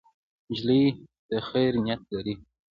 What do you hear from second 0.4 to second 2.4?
نجلۍ د خیر نیت لري.